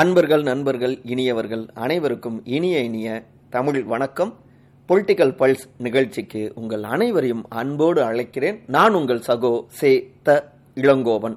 அன்பர்கள் 0.00 0.42
நண்பர்கள் 0.42 1.00
இனியவர்கள் 1.04 1.68
அனைவருக்கும் 1.74 2.40
இனிய 2.44 2.78
இனிய 2.78 3.08
தமிழ் 3.50 3.84
வணக்கம். 3.84 4.32
பொலிட்டிக்கல் 4.88 5.34
பல்ஸ் 5.40 5.66
நிகழ்ச்சிக்கு 5.78 6.52
உங்கள் 6.54 6.82
அனைவரையும் 6.82 7.44
அன்போடு 7.48 8.02
அழைக்கிறேன். 8.02 8.58
நான் 8.66 8.94
உங்கள் 8.94 9.22
சகோ 9.26 9.64
சே 9.68 10.10
த 10.22 10.52
இளங்கோவன். 10.74 11.36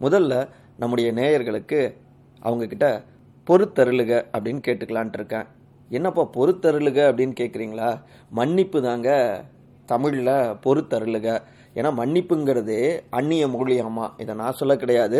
முதல்ல 0.00 0.48
நம்முடைய 0.76 1.12
நேயர்களுக்கு 1.12 1.94
அவங்க 2.40 2.66
கிட்ட 2.66 3.02
பொறுத்தருளுக 3.46 4.24
அப்படின்னு 4.38 4.60
கேட்டுக்கலான்ட்டு 4.66 5.18
இருக்கேன். 5.20 5.46
என்னப்பா 5.88 6.28
பொறுத்தருளுக 6.32 6.98
அப்படின்னு 7.10 7.36
கேட்குறீங்களா 7.40 8.00
மன்னிப்பு 8.30 8.82
தாங்க 8.82 9.44
தமிழில் 9.84 10.34
பொறுத்தருளுக. 10.66 11.38
ஏன்னா 11.78 11.90
மன்னிப்புங்கிறது 12.00 12.76
அந்நிய 13.18 13.46
மொழியாமா 13.54 14.06
இதை 14.22 14.34
நான் 14.40 14.58
சொல்ல 14.60 14.74
கிடையாது. 14.82 15.18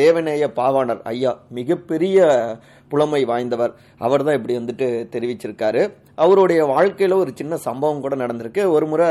தேவநேய 0.00 0.46
பாவாணர் 0.58 1.02
ஐயா 1.12 1.32
மிகப்பெரிய 1.58 2.28
புலமை 2.92 3.22
வாய்ந்தவர். 3.30 3.72
அவர் 4.04 4.24
தான் 4.26 4.38
இப்படி 4.38 4.54
வந்துட்டு 4.58 4.86
தெரிவிச்சிருக்காரு. 5.14 5.82
அவருடைய 6.24 6.60
வாழ்க்கையில் 6.72 7.20
ஒரு 7.22 7.32
சின்ன 7.40 7.56
சம்பவம் 7.66 8.02
கூட 8.04 8.14
நடந்திருக்கு. 8.22 8.62
ஒரு 8.76 8.86
முறை 8.92 9.08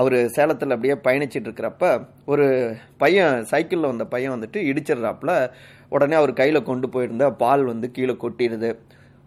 அவர் 0.00 0.16
சேலத்தில் 0.36 0.74
அப்படியே 0.76 0.96
பயணிச்சிட்டு 1.06 1.48
இருக்கிறப்ப 1.48 1.90
ஒரு 2.32 2.46
பையன் 3.02 3.36
சைக்கிளில் 3.52 3.90
வந்த 3.92 4.06
பையன் 4.14 4.34
வந்துட்டு 4.36 4.60
இடிச்சிடுறாப்புல. 4.70 5.32
உடனே 5.96 6.16
அவர் 6.20 6.32
கையில் 6.40 6.68
கொண்டு 6.70 6.88
போயிருந்த 6.94 7.26
பால் 7.42 7.64
வந்து 7.72 7.86
கீழே 7.96 8.16
கொட்டிடுது. 8.24 8.70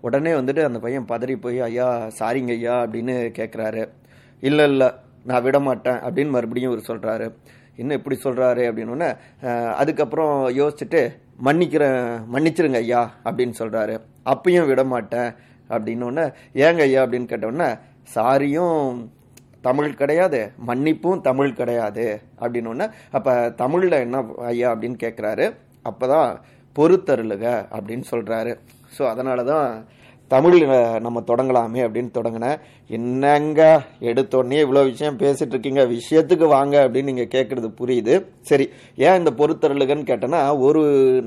உடனே 0.08 0.32
வந்துட்டு 0.38 0.62
அந்த 0.68 0.80
பையன் 0.86 1.10
பதறி 1.12 1.36
போய் 1.44 1.60
ஐயா 1.68 1.90
சாரிங்க 2.20 2.54
ஐயா 2.60 2.76
அப்படின்னு 2.86 3.16
கேட்குறாரு 3.40 3.84
இல்லை 4.44 4.66
இல்லை 4.72 4.90
நான் 5.26 5.44
விட 5.44 5.58
மாட்டேன் 5.60 6.00
அப்படின்னு 6.06 6.36
மறுபடியும் 6.36 6.72
இவர் 6.72 6.90
சொல்கிறாரு 6.90 7.28
இன்னும் 7.78 7.98
இப்படி 7.98 8.16
சொல்கிறாரு 8.24 8.64
அப்படின்னு 8.70 9.10
அதுக்கப்புறம் 9.78 10.34
யோசிச்சுட்டு 10.52 11.02
மன்னிக்கிறேன் 11.40 12.02
மன்னிச்சிருங்க 12.34 12.80
ஐயா 12.80 13.02
அப்படின்னு 13.26 13.56
சொல்கிறாரு 13.60 13.96
அப்பயும் 14.24 14.68
விட 14.68 14.84
மாட்டேன் 14.84 15.32
அப்படின்னு 15.70 16.26
ஏங்க 16.62 16.82
ஐயா 16.82 17.04
அப்படின்னு 17.04 17.32
கேட்டோன்னே 17.34 17.70
சாரியும் 18.10 18.80
தமிழ் 19.62 19.92
கிடையாது 19.96 20.40
மன்னிப்பும் 20.66 21.22
தமிழ் 21.22 21.52
கிடையாது 21.54 22.06
அப்படின்னு 22.42 22.86
அப்போ 23.12 23.34
தமிழில் 23.56 24.02
என்ன 24.02 24.18
ஐயா 24.46 24.70
அப்படின்னு 24.74 24.98
கேட்குறாரு 25.04 25.46
அப்போ 25.86 26.06
தான் 26.08 26.30
பொறுத்தருளுக 26.76 27.46
அப்படின்னு 27.72 28.06
சொல்கிறாரு 28.12 28.52
ஸோ 28.98 29.04
அதனால 29.08 29.44
தான் 29.44 29.68
தமிழில் 30.34 30.68
நம்ம 31.06 31.22
தொடங்கலாமே 31.30 31.82
அப்படின்னு 31.86 32.12
தொடங்கினேன் 32.18 32.62
என்னங்க 32.98 33.62
எடுத்தோடனே 34.10 34.60
இவ்வளோ 34.66 34.82
விஷயம் 34.92 35.20
பேசிட்டு 35.24 35.54
இருக்கீங்க 35.56 35.82
விஷயத்துக்கு 35.96 36.48
வாங்க 36.56 36.76
அப்படின்னு 36.86 37.12
நீங்கள் 37.12 37.32
கேட்குறது 37.36 37.70
புரியுது. 37.82 38.16
சரி 38.50 38.66
ஏன் 39.06 39.20
இந்த 39.22 39.32
பொறுத்தருளுகன்னு 39.40 40.10
கேட்டேன்னா 40.12 40.42
ஒரு 40.68 40.82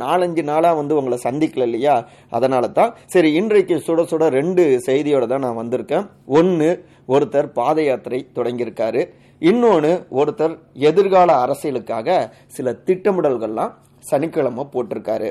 நாலஞ்சு 0.05 0.45
நாளாக 0.51 0.81
வந்து 0.81 0.97
உங்களை 1.01 1.19
சந்திக்கல 1.27 1.69
இல்லையா? 1.69 1.95
அதனால 2.39 2.71
தான் 2.81 2.93
சரி 3.15 3.31
இன்றைக்கு 3.41 3.77
சுட 3.87 4.03
சுட 4.13 4.27
ரெண்டு 4.39 4.65
செய்தியோட 4.89 5.27
தான் 5.33 5.45
நான் 5.47 5.61
வந்திருக்கேன். 5.63 6.07
ஒன்று 6.39 6.71
ஒருத்தர் 7.15 7.49
பாத 7.61 7.79
யாத்திரை 7.89 8.21
தொடங்கியிருக்காரு. 8.39 9.03
இன்னொன்று 9.51 9.91
ஒருத்தர் 10.21 10.55
எதிர்கால 10.91 11.31
அரசியலுக்காக 11.45 12.19
சில 12.57 12.77
திட்டமிடல்கள்லாம் 12.89 13.75
சனிக்கிழமை 14.11 14.65
போட்டிருக்காரு. 14.75 15.29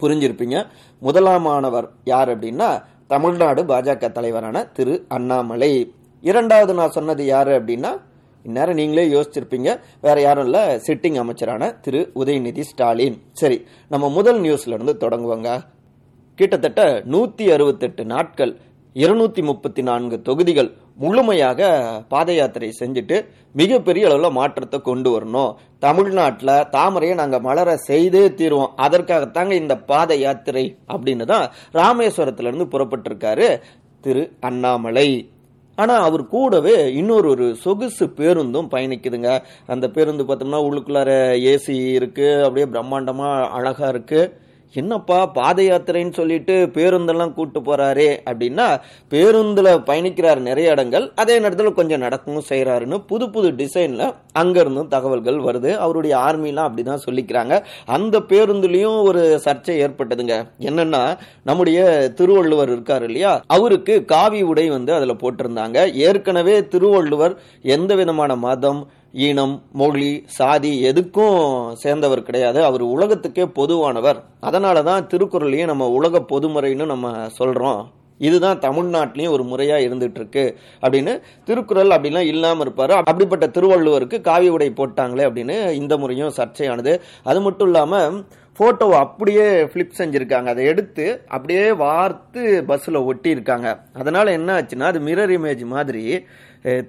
புரிஞ்சிருப்பீங்க. 0.00 0.66
முதலாமானவர் 1.02 1.88
யார் 2.04 2.38
அப்படின்னா 2.38 2.82
தமிழ்நாடு 3.06 3.62
பாஜக 3.62 4.12
தலைவரான 4.12 4.64
திரு 4.64 5.04
அண்ணாமலை. 5.08 5.92
இரண்டாவது 6.20 6.74
நான் 6.74 6.90
சொன்னது 6.90 7.24
யாரு 7.24 7.64
அப்படின்னா 7.64 8.00
இந்நேரம் 8.42 8.74
நீங்களே 8.74 9.08
யோசிச்சிருப்பீங்க. 9.08 9.80
வேற 10.00 10.20
யாரும் 10.20 10.44
இல்ல 10.44 10.76
சிட்டிங் 10.86 11.14
அமைச்சரான 11.14 11.70
திரு 11.70 12.10
உதயநிதி 12.14 12.60
ஸ்டாலின். 12.60 13.22
சரி 13.32 13.64
நம்ம 13.88 14.08
முதல் 14.08 14.40
நியூஸ்ல 14.40 14.68
இருந்து 14.68 14.96
தொடங்குவாங்க. 15.00 15.60
கிட்டத்தட்ட 16.34 17.02
நூத்தி 17.10 17.52
அறுபத்தெட்டு 17.52 18.04
நாட்கள் 18.04 18.56
இருநூத்தி 18.94 19.42
முப்பத்தி 19.42 19.82
நான்கு 19.82 20.22
தொகுதிகள் 20.22 20.72
முழுமையாக 21.02 21.60
பாத 22.12 22.28
யாத்திரை 22.38 22.68
செஞ்சுட்டு 22.80 23.16
மிகப்பெரிய 23.60 24.08
அளவில் 24.08 24.36
மாற்றத்தை 24.38 24.78
கொண்டு 24.88 25.08
வரணும். 25.14 25.52
தமிழ்நாட்டில் 25.84 26.54
தாமரையை 26.76 27.14
நாங்கள் 27.20 27.44
மலர 27.48 27.76
செய்தே 27.90 28.24
தீருவோம். 28.40 28.72
அதற்காகத்தாங்க 28.86 29.52
இந்த 29.62 29.74
பாத 29.90 30.10
யாத்திரை 30.26 30.64
அப்படின்னு 30.94 31.26
தான் 31.32 31.46
ராமேஸ்வரத்திலிருந்து 31.80 32.66
புறப்பட்டிருக்காரு 32.74 33.48
திரு 34.04 34.24
அண்ணாமலை. 34.48 35.08
ஆனால் 35.78 36.04
அவர் 36.06 36.22
கூடவே 36.34 36.76
இன்னொரு 37.00 37.26
ஒரு 37.34 37.46
சொகுசு 37.64 38.06
பேருந்தும் 38.20 38.70
பயணிக்குதுங்க. 38.74 39.32
அந்த 39.72 39.86
பேருந்து 39.96 40.24
பார்த்தோம்னா 40.28 40.60
உள்ளுக்குள்ளார 40.68 41.12
ஏசி 41.52 41.76
இருக்குது 41.98 42.42
அப்படியே 42.46 42.66
பிரம்மாண்டமாக 42.74 43.48
அழகாக 43.58 43.92
இருக்குது 43.94 44.30
என்னப்பா 44.72 45.26
பாத 45.26 45.62
யாத்திரைன்னு 45.62 46.12
சொல்லிட்டு 46.12 46.70
பேருந்தெல்லாம் 46.72 47.32
கூட்டு 47.32 47.60
போறாரு 47.60 48.18
அப்படின்னா 48.30 48.80
பேருந்துல 49.10 49.82
பயணிக்கிறார் 49.86 50.38
நிறைய 50.38 50.70
இடங்கள் 50.70 51.12
அதே 51.14 51.38
நேரத்தில் 51.38 51.72
கொஞ்சம் 51.72 52.00
நடக்கவும் 52.00 52.42
செய்யறாருன்னு 52.48 52.98
புது 53.06 53.30
புது 53.30 53.52
டிசைன்ல 53.52 54.14
அங்கேருந்தும் 54.38 54.86
தகவல்கள் 54.86 55.34
வருது. 55.34 55.76
அவருடைய 55.76 56.16
ஆர்மிலாம் 56.16 56.70
அப்படிதான் 56.70 56.98
சொல்லிக்கிறாங்க. 57.10 57.64
அந்த 57.86 58.20
பேருந்துலயும் 58.20 59.02
ஒரு 59.02 59.40
சர்ச்சை 59.44 59.78
ஏற்பட்டதுங்க. 59.84 60.44
என்னன்னா 60.60 61.16
நம்முடைய 61.44 62.08
திருவள்ளுவர் 62.14 62.70
இருக்காரு 62.70 63.02
இல்லையா? 63.02 63.42
அவருக்கு 63.46 64.04
காவி 64.04 64.42
உடை 64.42 64.70
வந்து 64.70 64.92
அதுல 64.92 65.12
போட்டிருந்தாங்க. 65.12 65.92
ஏற்கனவே 65.92 66.68
திருவள்ளுவர் 66.68 67.38
எந்த 67.62 67.94
விதமான 67.94 68.36
மதம் 68.36 68.90
ஈனம் 69.26 69.54
மொழி 69.80 70.08
சாதி 70.38 70.72
எதுக்கும் 70.90 71.38
சேர்ந்தவர் 71.82 72.26
கிடையாது. 72.28 72.58
அவர் 72.68 72.84
உலகத்துக்கே 72.94 73.44
பொதுவானவர். 73.60 74.18
அதனால 74.48 74.82
தான் 74.88 75.06
திருக்குறளையும் 75.12 75.70
நம்ம 75.72 75.86
உலக 75.98 76.24
பொதுமுறைன்னு 76.32 76.92
நம்ம 76.94 77.14
சொல்கிறோம் 77.40 77.80
இதுதான் 78.20 78.60
தமிழ்நாட்டிலையும் 78.64 79.34
ஒரு 79.34 79.44
முறையாக 79.50 79.84
இருந்துட்டு 79.86 80.18
இருக்கு 80.20 80.44
அப்படின்னு 80.82 81.12
திருக்குறள் 81.48 81.94
அப்படிலாம் 81.96 82.30
இல்லாமல் 82.32 82.64
இருப்பார். 82.64 82.92
அப்படிப்பட்ட 83.10 83.46
திருவள்ளுவருக்கு 83.56 84.18
காவி 84.28 84.48
உடை 84.54 84.68
போட்டாங்களே 84.80 85.26
அப்படின்னு 85.28 85.56
இந்த 85.80 85.96
முறையும் 86.02 86.34
சர்ச்சையானது. 86.38 86.94
அது 87.30 87.40
மட்டும் 87.40 87.68
இல்லாமல் 87.70 88.16
ஃபோட்டோவை 88.58 88.96
அப்படியே 89.04 89.44
ஃபிளிப் 89.70 89.98
செஞ்சுருக்காங்க. 89.98 90.48
அதை 90.54 90.62
எடுத்து 90.72 91.04
அப்படியே 91.34 91.66
வார்த்து 91.84 92.42
பஸ்ஸில் 92.70 93.06
ஒட்டியிருக்காங்க. 93.10 93.68
அதனால் 94.00 94.36
என்ன 94.38 94.56
ஆச்சுன்னா 94.58 94.88
அது 94.92 95.00
மிரர் 95.08 95.34
இமேஜ் 95.36 95.64
மாதிரி 95.74 96.04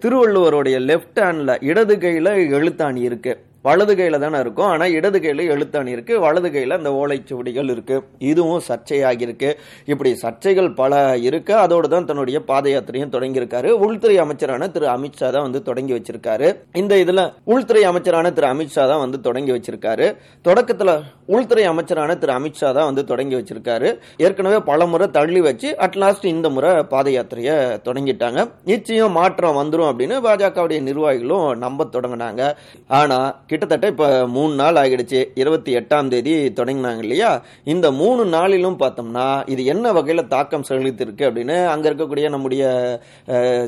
திருவள்ளுவருடைய 0.03 0.78
லெஃப்ட் 0.90 1.22
ஹேண்டில் 1.25 1.53
இடது 1.69 1.96
கையில் 2.06 2.31
எழுத்தாணி 2.58 3.02
இருக்குது 3.09 3.41
வலது 3.68 3.94
கையில 3.96 4.20
தானே 4.20 4.40
இருக்கும். 4.40 4.70
ஆனா 4.74 4.86
இடது 4.97 5.20
கையில 5.20 5.46
எழுத்தாணி 5.56 5.92
இருக்கு. 5.96 6.20
வலது 6.25 6.50
கையில 6.50 6.78
அந்த 6.80 6.92
ஓலைச்சுவடிகள் 7.00 7.70
இருக்கு. 7.74 7.96
இதுவும் 8.31 8.62
சர்ச்சையாகி 8.68 9.25
இருக்கு 9.28 9.50
இப்படி 9.86 10.12
சர்ச்சைகள் 10.24 10.70
பல 10.81 11.18
இருக்கு. 11.30 11.53
அதோடு 11.64 11.90
தான் 11.90 12.06
தன்னுடைய 12.06 12.40
பாத 12.52 12.70
யாத்திரையும் 12.70 13.14
தொடங்கியிருக்காரு. 13.16 13.72
உள்துறை 13.86 14.18
அமைச்சரான 14.18 14.70
திரு 14.75 14.88
அமித்ஷா 14.96 15.28
தான் 15.36 15.46
வந்து 15.47 15.62
தொடங்கி 15.70 15.94
வச்சிருக்காரு. 15.97 16.50
இந்த 16.81 16.96
இதுல 17.03 17.24
உள்துறை 17.44 17.84
அமைச்சரான 17.84 18.31
திரு 18.31 18.47
அமித்ஷா 18.53 18.84
தான் 18.92 19.03
வந்து 19.06 19.20
தொடங்கி 19.28 19.52
வச்சிருக்காரு. 19.52 20.08
தொடக்கத்துல 20.47 20.96
உள்துறை 21.26 21.66
அமைச்சரான 21.66 22.16
திரு 22.18 22.34
அமித்ஷா 22.38 22.70
தான் 22.78 22.90
வந்து 22.90 23.06
தொடங்கி 23.12 23.36
வச்சிருக்காரு. 23.36 23.90
ஏற்கனவே 24.18 24.59
பல 24.72 24.86
முறை 24.86 25.08
தள்ளி 25.18 25.41
வச்சு 25.41 25.76
அட்லாஸ்ட் 25.88 26.26
இந்த 26.36 26.50
முறை 26.50 26.72
பாத 26.94 27.09
யாத்திரையை 27.18 27.58
தொடங்கிட்டாங்க. 27.88 28.40
நிச்சயம் 28.72 29.12
மாற்றம் 29.12 29.59
வந்துடும் 29.59 29.90
அப்படின்னு 29.91 30.18
பாஜகவுடைய 30.28 30.80
நிர்வாகிகளும் 30.90 31.47
நம்ப 31.66 31.88
தொடங்கினாங்க. 31.96 32.41
ஆனா 32.88 33.20
கிட்டத்தட்ட 33.50 33.88
இப்போ 33.94 34.08
மூணு 34.36 34.54
நாள் 34.62 34.80
ஆகிடுச்சு. 34.82 35.20
இருபத்தி 35.42 35.72
எட்டாம் 35.80 36.10
தேதி 36.14 36.34
தொடங்கினாங்க 36.60 37.04
இல்லையா? 37.06 37.30
இந்த 37.74 37.88
மூணு 38.02 38.22
நாளிலும் 38.36 38.78
பார்த்தோம்னா 38.82 39.28
இது 39.54 39.62
என்ன 39.74 39.92
வகையில் 39.98 40.30
தாக்கம் 40.34 40.66
செலுத்திருக்கு 40.70 41.28
அப்படின்னு 41.30 41.58
அங்கே 41.74 41.88
இருக்கக்கூடிய 41.90 42.30
நம்முடைய 42.36 42.64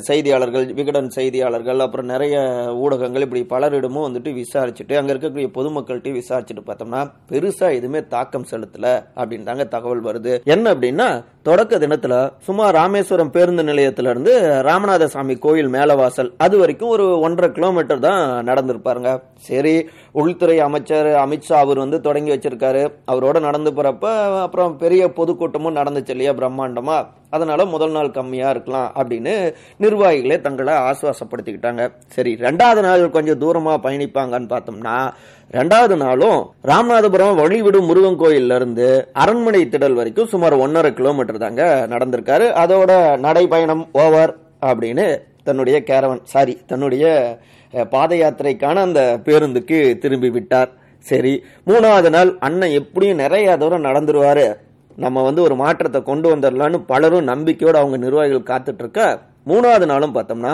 செய்தியாளர்கள் 0.09 0.67
விகடன் 0.79 1.09
செய்தியாளர்கள் 1.17 1.83
அப்புறம் 1.85 2.11
நிறைய 2.13 2.35
ஊடகங்கள் 2.83 3.25
இப்படி 3.27 3.43
பலரிடமும் 3.53 4.07
வந்துட்டு 4.07 4.33
விசாரிச்சுட்டு 4.41 4.99
அங்கே 4.99 5.13
இருக்கக்கூடிய 5.13 5.49
பொதுமக்கள்கிட்ட 5.57 6.13
விசாரிச்சுட்டு 6.19 6.65
பார்த்தோம்னா 6.69 7.01
பெருசாக 7.31 7.77
எதுவுமே 7.79 8.01
தாக்கம் 8.15 8.49
செலுத்தலை 8.51 8.93
அப்படின்னு 9.19 9.49
தாங்க 9.49 9.65
தகவல் 9.75 10.07
வருது. 10.09 10.35
என்ன 10.55 10.65
அப்படின்னா 10.73 11.09
தொடக்க 11.43 11.77
தினத்துல 11.77 12.15
சும்மா 12.45 12.69
ராமேஸ்வரம் 12.69 13.31
பேருந்து 13.31 13.63
நிலையத்திலிருந்து 13.63 14.33
ராமநாத 14.67 15.05
சாமி 15.05 15.35
கோயில் 15.35 15.69
மேலவாசல் 15.69 16.29
அது 16.37 16.55
வரைக்கும் 16.57 16.89
ஒரு 16.89 17.19
ஒன்றரை 17.19 17.51
கிலோமீட்டர் 17.51 17.99
தான் 17.99 18.47
நடந்திருப்பாருங்க. 18.49 19.11
சரி 19.47 19.73
உள்துறை 20.11 20.59
அமைச்சர் 20.59 21.09
அமித்ஷா 21.23 21.57
அவர் 21.63 21.77
வந்து 21.77 21.99
தொடங்கி 22.01 22.33
வச்சிருக்காரு. 22.35 22.83
அவரோட 23.11 23.39
நடந்து 23.39 23.71
போறப்ப 23.71 24.05
அப்புறம் 24.41 24.77
பெரிய 24.77 25.07
பொதுக்கூட்டமும் 25.07 25.79
நடந்துச்சு 25.79 26.09
இல்லையா 26.09 26.31
பிரம்மாண்டமா? 26.31 26.99
அதனால 27.35 27.65
முதல் 27.73 27.95
நாள் 27.97 28.15
கம்மியா 28.17 28.49
இருக்கலாம் 28.55 28.89
அப்படின்னு 29.01 29.33
நிர்வாகிகளே 29.83 30.37
தங்களை 30.47 30.73
ஆசுவாசப்படுத்திக்கிட்டாங்க. 30.89 31.83
சரி 32.15 32.33
ரெண்டாவது 32.47 32.81
நாள் 32.87 33.03
கொஞ்சம் 33.17 33.41
தூரமா 33.43 33.75
பயணிப்பாங்கன்னு 33.85 34.51
பார்த்தோம்னா 34.53 34.97
ரெண்டாவது 35.57 35.95
நாளும் 36.03 36.39
ராமநாதபுரம் 36.71 37.39
வழிவிடும் 37.41 37.89
முருகன் 37.89 38.19
கோயில்ல 38.21 38.59
இருந்து 38.61 38.87
அரண்மனை 39.23 39.61
திடல் 39.73 39.97
வரைக்கும் 39.99 40.31
சுமார் 40.33 40.55
ஒன்னரை 40.65 40.91
கிலோமீட்டர் 40.99 41.43
தாங்க 41.45 41.63
நடந்திருக்காரு. 41.93 42.45
அதோட 42.63 42.91
நடைபயணம் 43.25 43.83
ஓவர் 44.03 44.33
அப்படின்னு 44.69 45.07
தன்னுடைய 45.47 45.77
கேரவன் 45.89 46.21
சாரி 46.33 46.55
தன்னுடைய 46.71 47.05
பாத 47.93 48.11
யாத்திரைக்கான 48.15 48.81
அந்த 48.87 49.01
பேருந்துக்கு 49.25 49.77
திரும்பி 50.03 50.29
விட்டார். 50.29 50.71
சரி 51.05 51.31
மூணாவது 51.67 52.09
நாள் 52.15 52.31
அண்ணன் 52.47 52.75
எப்படியும் 52.79 53.21
நிறைய 53.23 53.55
தூரம் 53.61 53.87
நடந்துருவாரு. 53.87 54.47
நம்ம 55.03 55.23
வந்து 55.27 55.41
ஒரு 55.47 55.55
மாற்றத்தை 55.63 55.99
கொண்டு 56.09 56.27
வந்துடலான்னு 56.31 56.79
பலரும் 56.91 57.29
நம்பிக்கையோடு 57.31 57.79
அவங்க 57.81 57.97
நிர்வாகிகள் 58.05 58.49
காத்துட்டு 58.49 58.83
இருக்க 58.83 59.01
மூணாவது 59.49 59.85
நாளும் 59.91 60.15
பார்த்தோம்னா 60.15 60.51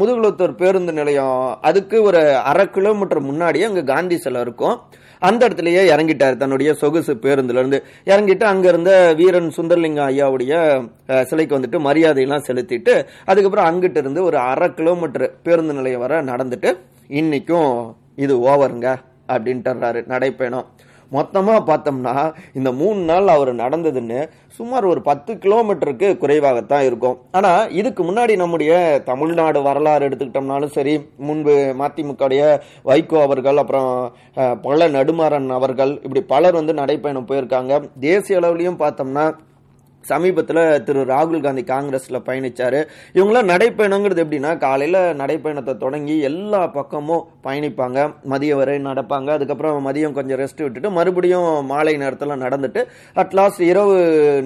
முதுகுளத்தூர் 0.00 0.60
பேருந்து 0.60 0.92
நிலையம் 0.98 1.38
அதுக்கு 1.68 1.96
ஒரு 2.08 2.20
அரை 2.50 2.66
கிலோமீட்டர் 2.76 3.28
முன்னாடியே 3.30 3.64
அங்கே 3.68 3.82
காந்தி 3.92 4.16
சிலை 4.24 4.40
இருக்கும். 4.44 4.76
அந்த 5.22 5.40
இடத்துலயே 5.46 5.82
இறங்கிட்டார் 5.92 6.40
தன்னுடைய 6.42 6.70
சொகுசு 6.82 7.12
பேருந்துல 7.24 7.60
இருந்து 7.62 7.78
இறங்கிட்டு 8.10 8.44
அங்க 8.50 8.66
இருந்த 8.72 8.92
வீரன் 9.20 9.50
சுந்தர்லிங்கம் 9.56 10.08
ஐயாவுடைய 10.12 10.54
சிலைக்கு 11.30 11.56
வந்துட்டு 11.56 11.80
மரியாதையெல்லாம் 11.88 12.46
செலுத்திட்டு 12.48 12.94
அதுக்கப்புறம் 13.30 13.68
அங்கிட்டு 13.70 14.00
இருந்து 14.02 14.22
ஒரு 14.28 14.38
அரை 14.52 14.68
கிலோமீட்டர் 14.78 15.26
பேருந்து 15.46 15.78
நிலையம் 15.80 16.04
வர 16.04 16.22
நடந்துட்டு 16.30 16.72
இன்னைக்கும் 17.20 17.72
இது 18.24 18.36
ஓவருங்க 18.50 18.88
அப்படின்ட்டுறாரு 19.34 20.00
நடைப்பயணம். 20.12 20.66
மொத்தமாக 21.16 21.60
பார்த்தோம்னா 21.70 22.14
இந்த 22.58 22.70
மூணு 22.80 23.00
நாள் 23.10 23.28
அவர் 23.34 23.50
நடந்ததுன்னு 23.62 24.20
சுமார் 24.58 24.86
ஒரு 24.92 25.00
பத்து 25.08 25.32
கிலோமீட்டருக்கு 25.44 26.08
குறைவாகத்தான் 26.22 26.84
இருக்கும். 26.88 27.16
ஆனால் 27.38 27.70
இதுக்கு 27.80 28.02
முன்னாடி 28.08 28.34
நம்முடைய 28.42 28.72
தமிழ்நாடு 29.10 29.60
வரலாறு 29.68 30.06
எடுத்துக்கிட்டோம்னாலும் 30.08 30.74
சரி 30.76 30.94
முன்பு 31.28 31.54
மதிமுகவுடைய 31.80 32.42
வைகோ 32.90 33.18
அவர்கள் 33.26 33.60
அப்புறம் 33.62 33.90
பல 34.66 34.88
நடுமாறன் 34.98 35.50
அவர்கள் 35.58 35.94
இப்படி 36.04 36.22
பலர் 36.34 36.58
வந்து 36.60 36.74
நடைப்பயணம் 36.80 37.28
போயிருக்காங்க. 37.30 37.72
தேசிய 38.06 38.40
அளவுலையும் 38.40 38.80
பார்த்தோம்னா 38.84 39.26
சமீபத்தில் 40.10 40.62
திரு 40.86 41.02
ராகுல் 41.12 41.44
காந்தி 41.46 41.64
காங்கிரஸில் 41.72 42.24
பயணிச்சாரு. 42.28 42.80
இவங்களாம் 43.18 43.50
நடைப்பயணங்கிறது 43.52 44.22
எப்படின்னா 44.24 44.52
காலையில் 44.66 45.00
நடைப்பயணத்தை 45.22 45.74
தொடங்கி 45.84 46.16
எல்லா 46.30 46.62
பக்கமும் 46.78 47.24
பயணிப்பாங்க. 47.46 47.98
மதியம் 48.32 48.60
வரை 48.60 48.76
நடப்பாங்க. 48.88 49.28
அதுக்கப்புறம் 49.36 49.86
மதியம் 49.88 50.16
கொஞ்சம் 50.18 50.40
ரெஸ்ட் 50.42 50.62
விட்டுட்டு 50.64 50.90
மறுபடியும் 50.98 51.48
மாலை 51.72 51.94
நேரத்தில் 52.02 52.42
நடந்துட்டு 52.44 52.82
அட்லாஸ்ட் 53.22 53.62
இரவு 53.70 53.96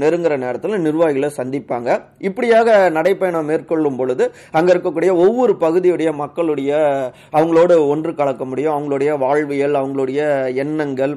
நெருங்குற 0.03 0.37
நேரத்தில் 0.45 0.77
நிர்வாகிகளை 0.87 1.31
சந்திப்பாங்க. 1.41 1.89
இப்படியாக 2.29 2.79
நடைப்பயணம் 2.97 3.49
மேற்கொள்ளும் 3.51 3.99
பொழுது 4.01 4.25
அங்கே 4.59 4.73
இருக்கக்கூடிய 4.75 5.11
ஒவ்வொரு 5.25 5.55
பகுதியுடைய 5.65 6.11
மக்களுடைய 6.23 6.73
அவங்களோட 7.37 7.73
ஒன்று 7.93 8.13
கலக்க 8.21 8.43
முடியும். 8.51 8.75
அவங்களுடைய 8.77 9.11
வாழ்வியல் 9.25 9.79
அவங்களுடைய 9.81 10.21
எண்ணங்கள் 10.65 11.15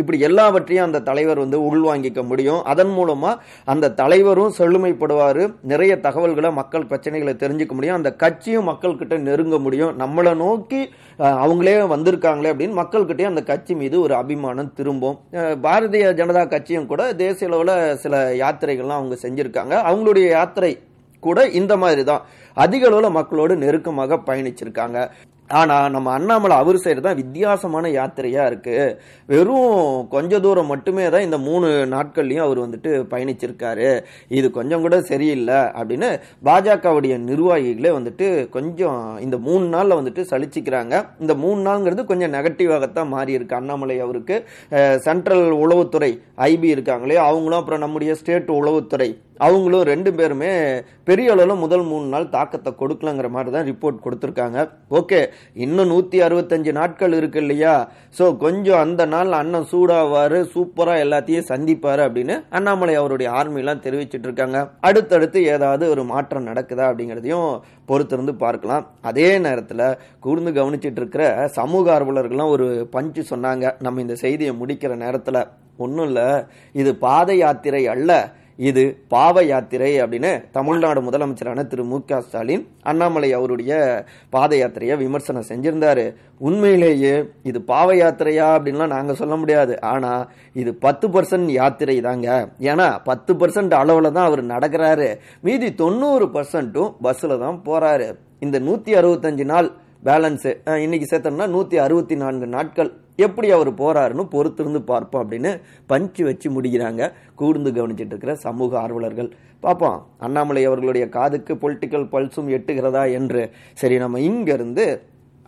இப்படி 0.00 0.18
எல்லாவற்றையும் 0.28 0.86
அந்த 0.88 1.02
தலைவர் 1.10 1.42
வந்து 1.44 1.58
உள்வாங்கிக்க 1.70 2.22
முடியும். 2.30 2.60
அதன் 2.72 2.92
மூலமாக 2.98 3.40
அந்த 3.74 3.92
தலைவரும் 4.00 4.56
செழுமைப்படுவார். 4.58 5.42
நிறைய 5.72 5.92
தகவல்களை 6.06 6.52
மக்கள் 6.60 6.88
பிரச்சனைகளை 6.90 7.34
தெரிஞ்சுக்க 7.42 7.74
முடியும். 7.78 7.98
அந்த 8.00 8.10
கட்சியும் 8.22 8.68
மக்கள்கிட்ட 8.70 9.18
நெருங்க 9.28 9.58
முடியும். 9.66 9.92
நம்மளை 10.02 10.32
நோக்கி 10.44 10.80
அவங்களே 11.44 11.74
வந்திருக்காங்களே 11.94 12.52
அப்படின்னு 12.52 12.80
மக்கள்கிட்டயும் 12.80 13.32
அந்த 13.32 13.44
கட்சி 13.50 13.74
மீது 13.82 13.96
ஒரு 14.06 14.14
அபிமானம் 14.22 14.72
திரும்பும். 14.78 15.18
பாரதிய 15.66 16.14
ஜனதா 16.20 16.42
கட்சியும் 16.54 16.90
கூட 16.92 17.02
தேசிய 17.22 17.50
அளவில் 17.50 17.74
சில 18.04 18.24
யாத்திரைகள்லாம் 18.42 19.00
அவங்க 19.00 19.18
செஞ்சிருக்காங்க. 19.26 19.74
அவங்களுடைய 19.90 20.26
யாத்திரை 20.38 20.72
கூட 21.26 21.40
இந்த 21.60 21.74
மாதிரி 21.82 22.02
தான் 22.10 22.24
அதிக 22.64 22.84
அளவில் 22.88 23.16
மக்களோடு 23.18 23.54
நெருக்கமாக 23.62 24.18
பயணிச்சிருக்காங்க. 24.26 24.98
ஆனால் 25.50 25.90
நம்ம 25.94 26.08
அண்ணாமலை 26.18 26.54
அவர் 26.62 26.76
சைடு 26.82 27.00
தான் 27.06 27.18
வித்தியாசமான 27.20 27.88
யாத்திரையாக 27.96 28.50
இருக்குது 28.50 28.94
வெறும் 29.32 29.74
கொஞ்ச 30.14 30.40
தூரம் 30.44 30.70
மட்டுமே 30.72 31.04
தான் 31.14 31.26
இந்த 31.26 31.38
மூணு 31.48 31.68
நாட்கள்லையும் 31.94 32.44
அவர் 32.46 32.60
வந்துட்டு 32.64 32.90
பயணிச்சிருக்காரு. 33.12 33.88
இது 34.38 34.46
கொஞ்சம் 34.58 34.84
கூட 34.86 34.96
சரியில்லை 35.10 35.60
அப்படின்னு 35.78 36.08
பாஜகவுடைய 36.48 37.16
நிர்வாகிகளே 37.28 37.92
வந்துட்டு 37.98 38.28
கொஞ்சம் 38.56 39.02
இந்த 39.26 39.38
மூணு 39.48 39.66
நாளில் 39.74 39.98
வந்துட்டு 40.00 40.24
சலிச்சிக்கிறாங்க. 40.32 40.94
இந்த 41.24 41.34
மூணு 41.44 41.60
நாளுங்கிறது 41.68 42.04
கொஞ்சம் 42.12 42.34
நெகட்டிவாகத்தான் 42.36 43.12
மாறி 43.14 43.38
இருக்கு. 43.38 43.60
அண்ணாமலை 43.60 43.98
அவருக்கு 44.06 44.38
சென்ட்ரல் 45.06 45.46
உளவுத்துறை 45.64 46.12
ஐபி 46.50 46.68
இருக்காங்களே 46.76 47.20
அவங்களும் 47.28 47.60
அப்புறம் 47.60 47.84
நம்முடைய 47.86 48.14
ஸ்டேட் 48.22 48.50
உளவுத்துறை 48.60 49.10
அவங்களும் 49.46 49.88
ரெண்டு 49.90 50.10
பேருமே 50.18 50.50
பெரிய 51.08 51.32
அளவில் 51.34 51.62
முதல் 51.62 51.84
மூணு 51.90 52.06
நாள் 52.12 52.26
தாக்கத்தை 52.34 52.70
கொடுக்கலங்கிற 52.80 53.28
மாதிரி 53.36 53.50
தான் 53.54 53.66
ரிப்போர்ட் 53.70 54.04
கொடுத்துருக்காங்க. 54.04 54.58
ஓகே 54.98 55.20
இன்னும் 55.64 55.90
நூற்றி 55.92 56.18
அறுபத்தஞ்சு 56.26 56.72
நாட்கள் 56.78 57.16
இருக்கு 57.18 57.40
இல்லையா? 57.44 57.74
ஸோ 58.18 58.24
கொஞ்சம் 58.44 58.82
அந்த 58.84 59.04
நாள் 59.14 59.38
அண்ணன் 59.40 59.68
சூடாவார் 59.72 60.36
சூப்பராக 60.52 61.04
எல்லாத்தையும் 61.04 61.48
சந்திப்பார் 61.50 62.02
அப்படின்னு 62.06 62.36
அண்ணாமலை 62.58 62.94
அவருடைய 63.00 63.30
ஆர்மிலாம் 63.40 63.82
தெரிவிச்சிட்டு 63.86 64.28
இருக்காங்க. 64.28 64.60
அடுத்தடுத்து 64.90 65.40
ஏதாவது 65.56 65.84
ஒரு 65.94 66.04
மாற்றம் 66.12 66.48
நடக்குதா 66.50 66.86
அப்படிங்கிறதையும் 66.90 67.50
பொறுத்திருந்து 67.90 68.34
பார்க்கலாம். 68.44 68.86
அதே 69.10 69.28
நேரத்தில் 69.46 69.84
கூர்ந்து 70.26 70.52
கவனிச்சிட்டு 70.60 71.02
இருக்கிற 71.02 71.24
சமூக 71.58 71.92
ஆர்வலர்கள்லாம் 71.96 72.54
ஒரு 72.56 72.68
பஞ்சு 72.96 73.24
சொன்னாங்க. 73.32 73.74
நம்ம 73.86 74.00
இந்த 74.06 74.16
செய்தியை 74.24 74.54
முடிக்கிற 74.62 74.94
நேரத்தில். 75.04 75.42
ஒன்றும் 75.84 76.08
இல்லை 76.08 76.26
இது 76.80 76.90
பாத 77.04 77.28
யாத்திரை 77.42 77.84
அல்ல. 77.92 78.12
இது 78.58 78.82
பாவ 79.08 79.42
யாத்திரை 79.44 79.88
அப்படின்னு 80.02 80.30
தமிழ்நாடு 80.56 81.00
முதலமைச்சரான 81.06 81.62
திரு 81.70 81.84
மு 81.84 81.96
க 82.10 82.20
ஸ்டாலின் 82.26 82.62
அண்ணாமலை 82.90 83.28
அவருடைய 83.38 83.72
பாத 84.34 84.52
யாத்திரையை 84.56 84.96
விமர்சனம் 85.02 85.48
செஞ்சிருந்தாரு. 85.48 86.04
உண்மையிலேயே 86.48 87.14
இது 87.50 87.60
பாவ 87.72 87.88
யாத்திரையா 88.02 88.46
அப்படின்லாம் 88.56 88.94
நாங்கள் 88.96 89.20
சொல்ல 89.22 89.36
முடியாது. 89.36 89.74
ஆனால் 89.92 90.28
இது 90.62 90.72
பத்து 90.86 91.08
பர்சன்ட் 91.08 91.50
யாத்திரை 91.60 91.96
தாங்க. 92.08 92.28
ஏன்னா 92.70 92.88
பத்து 93.10 93.34
பர்சன்ட் 93.42 93.74
அளவில் 93.82 94.14
தான் 94.18 94.28
அவர் 94.30 94.44
நடக்கிறாரு. 94.54 95.08
மீதி 95.48 95.70
தொண்ணூறு 95.82 96.28
பர்சன்ட்டும் 96.36 96.92
பஸ்ஸில் 97.06 97.42
தான் 97.46 97.60
போகிறாரு 97.68 98.08
இந்த 98.46 98.56
நூற்றி 98.58 98.92
அறுபத்தஞ்சு 99.00 99.44
நாள் 99.54 99.70
பேலன்ஸு. 100.06 100.50
இன்னைக்கு 100.84 101.06
சேர்த்தோம்னா 101.10 101.44
நூற்றி 101.52 101.76
அறுபத்தி 101.84 102.16
நான்கு 102.22 102.46
நாட்கள். 102.54 102.90
எப்படி 103.26 103.48
அவர் 103.56 103.70
போறாருன்னு 103.78 104.24
பொறுத்திருந்து 104.34 104.80
பார்ப்போம் 104.90 105.22
அப்படின்னு 105.22 105.50
பஞ்சு 105.92 106.22
வச்சு 106.24 106.48
முடிக்கிறாங்க. 106.50 107.02
கூர்ந்து 107.40 107.70
கவனிச்சிட்டு 107.76 108.12
இருக்கிற 108.12 108.34
சமூக 108.44 108.78
ஆர்வலர்கள். 108.82 109.30
பார்ப்போம். 109.64 109.98
அண்ணாமலை 110.26 110.64
அவர்களுடைய 110.70 111.08
காதுக்கு 111.16 111.54
பொலிட்டிக்கல் 111.62 112.06
பல்ஸும் 112.14 112.52
எட்டுகிறதா 112.56 113.04
என்று. 113.18 113.44
சரி 113.82 113.98
நம்ம 114.04 114.20
இங்கேருந்து 114.28 114.86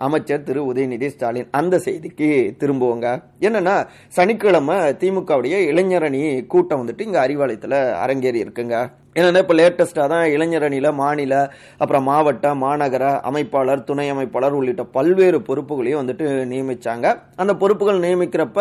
அமைச்சர் 0.07 0.47
திரு. 0.49 0.63
உதயநிதி 0.73 1.09
ஸ்டாலின் 1.15 1.53
அந்த 1.61 1.77
செய்திக்கு 1.85 2.29
திரும்புவோங்க. 2.63 3.09
என்னன்னா 3.47 3.75
சனிக்கிழமை 4.19 4.79
திமுகவுடைய 5.03 5.57
இளைஞரணி 5.73 6.23
கூட்டம் 6.55 6.83
வந்துட்டு 6.83 7.07
இங்க 7.09 7.21
அறிவாலயத்துல 7.27 7.75
அரங்கேறி 8.05 8.41
இருக்குங்க. 8.47 8.79
ஏன்னா 9.17 9.43
இப்போ 9.45 9.57
லேட்டஸ்ட்டாக 9.61 10.09
தான் 10.15 10.25
இளைஞரணியில 10.35 10.91
மாநில 11.03 11.35
அப்புறம் 11.83 12.07
மாவட்ட 12.11 12.55
மாநகர 12.65 13.05
அமைப்பாளர் 13.31 13.87
துணை 13.91 14.07
அமைப்பாளர் 14.15 14.59
உள்ளிட்ட 14.61 14.87
பல்வேறு 14.97 15.41
பொறுப்புகளையும் 15.49 16.01
வந்துட்டு 16.03 16.27
நியமித்தாங்க 16.53 17.07
அந்த 17.45 17.53
பொறுப்புகள் 17.63 18.03
நியமிக்கிறப்ப 18.07 18.61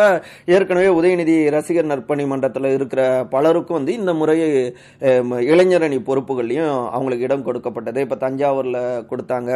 ஏற்கனவே 0.56 0.90
உதயநிதி 0.98 1.36
ரசிகர் 1.56 1.90
நற்பணி 1.92 2.26
மன்றத்தில் 2.34 2.70
இருக்கிற 2.78 3.02
பலருக்கும் 3.36 3.80
வந்து 3.80 3.92
இந்த 4.00 4.12
முறை 4.20 4.38
இளைஞர் 5.52 5.76
இளைஞரணி 5.76 5.98
பொறுப்புகள்லையும் 6.08 6.74
அவங்களுக்கு 6.96 7.26
இடம் 7.28 7.46
கொடுக்கப்பட்டது. 7.46 7.98
இப்போ 8.04 8.16
தஞ்சாவூரில் 8.24 8.80
கொடுத்தாங்க. 9.10 9.50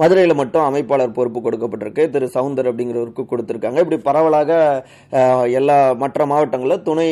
மதுரையில் 0.00 0.40
மட்டும் 0.40 0.66
அமைப்பாளர் 0.68 1.16
பொறுப்பு 1.18 1.40
கொடுக்கப்பட்டிருக்கு. 1.46 2.04
திரு. 2.14 2.28
சவுந்தர் 2.36 2.68
அப்படிங்கிறவருக்கு 2.70 3.24
கொடுத்துருக்காங்க. 3.32 3.80
இப்படி 3.84 3.98
பரவலாக 4.08 4.50
எல்லா 5.60 5.78
மற்ற 6.04 6.26
மாவட்டங்களில் 6.32 6.86
துணை 6.88 7.08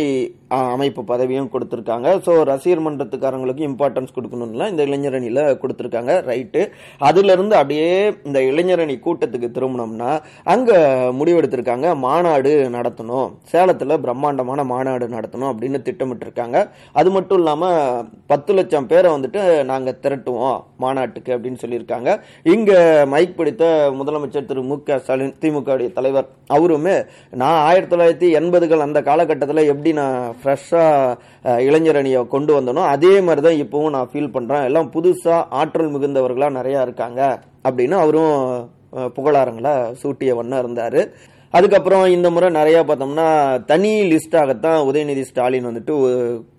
அமைப்பு 0.74 1.02
பதவியும் 1.10 1.50
கொடுத்துருக்காங்க. 1.54 2.08
ஸோ 2.26 2.32
ரசிகர் 2.50 2.82
மன்றத்துக்காரங்களுக்கு 2.86 3.62
இம்பார்ட்டன்ஸ் 3.68 4.14
கொடுக்கணும்லாம் 4.16 4.72
இந்த 4.72 4.82
இளைஞரணியில் 4.88 5.42
கொடுத்துருக்காங்க. 5.62 6.14
ரைட்டு 6.30 6.62
அதுலேருந்து 7.08 7.56
அப்படியே 7.60 7.88
இந்த 8.28 8.40
இளைஞரணி 8.50 8.96
கூட்டத்துக்கு 9.06 9.50
திரும்பினோம்னா 9.56 10.10
அங்கே 10.54 10.78
முடிவெடுத்திருக்காங்க. 11.20 11.86
மாநாடு 12.06 12.52
நடத்தணும். 12.76 13.28
சேலத்தில் 13.52 14.00
பிரம்மாண்டமான 14.06 14.64
மாநாடு 14.72 15.08
நடத்தணும் 15.16 15.50
அப்படின்னு 15.52 15.80
திட்டமிட்டிருக்காங்க. 15.88 16.56
அது 17.00 17.08
மட்டும் 17.16 17.40
இல்லாமல் 17.42 18.04
பத்து 18.32 18.50
லட்சம் 18.58 18.90
பேரை 18.92 19.08
வந்துட்டு 19.16 19.42
நாங்கள் 19.72 19.98
திரட்டுவோம் 20.04 20.58
மாநாட்டுக்கு 20.84 21.30
அப்படின்னு 21.36 21.62
சொல்லியிருக்காங்க. 21.64 22.10
இங்கே 22.54 22.78
மைக் 23.14 23.36
பிடித்த 23.38 23.64
முதலமைச்சர் 24.00 24.48
திரு 24.50 24.62
மு 24.70 24.76
க 24.88 24.98
ஸ்டாலின் 25.04 25.34
திமுக 25.42 25.76
தலைவர் 25.98 26.28
அவருமே 26.56 26.94
நான் 27.40 27.58
ஆயிரத்தி 27.68 27.92
தொள்ளாயிரத்தி 27.92 28.28
எண்பதுகள் 28.38 28.84
அந்த 28.86 28.98
காலகட்டத்தில் 29.08 29.68
எப்படி 29.72 29.90
நான் 30.00 30.16
ஃப்ரெஷ்ஷாக 30.42 31.56
இளைஞரணியை 31.68 32.20
கொண்டு 32.34 32.52
வந்தனோ 32.58 32.84
அதே 32.94 33.12
மாதிரி 33.26 33.42
தான் 33.46 33.60
இப்போவும் 33.64 33.94
நான் 33.96 34.10
ஃபீல் 34.12 34.34
பண்ணுறேன் 34.36 34.66
எல்லாம் 34.68 34.92
புதுசாக 34.94 35.48
ஆற்றல் 35.60 35.92
மிகுந்தவர்களாக 35.94 36.56
நிறையா 36.58 36.82
இருக்காங்க 36.86 37.20
அப்படின்னு 37.68 37.96
அவரும் 38.04 38.36
புகழாரங்களை 39.16 39.74
சூட்டிய 40.00 40.30
வண்ணம் 40.38 40.62
இருந்தார். 40.62 41.00
அதுக்கப்புறம் 41.54 42.04
இந்த 42.14 42.28
முறை 42.30 42.48
நிறையா 42.56 42.80
பார்த்தோம்னா 42.88 43.28
தனி 43.70 43.92
லிஸ்டாகத்தான் 44.10 44.80
உதயநிதி 44.88 45.24
ஸ்டாலின் 45.30 45.68
வந்துட்டு 45.68 45.94